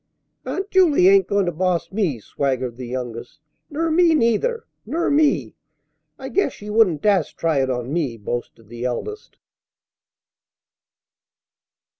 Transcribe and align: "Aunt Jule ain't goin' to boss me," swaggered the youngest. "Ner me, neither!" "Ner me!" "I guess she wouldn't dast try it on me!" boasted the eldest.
"Aunt 0.45 0.71
Jule 0.71 1.07
ain't 1.11 1.27
goin' 1.27 1.45
to 1.45 1.51
boss 1.51 1.91
me," 1.91 2.19
swaggered 2.19 2.75
the 2.75 2.87
youngest. 2.87 3.39
"Ner 3.69 3.91
me, 3.91 4.15
neither!" 4.15 4.65
"Ner 4.83 5.11
me!" 5.11 5.53
"I 6.17 6.27
guess 6.29 6.53
she 6.53 6.71
wouldn't 6.71 7.03
dast 7.03 7.37
try 7.37 7.61
it 7.61 7.69
on 7.69 7.93
me!" 7.93 8.17
boasted 8.17 8.67
the 8.67 8.83
eldest. 8.83 9.37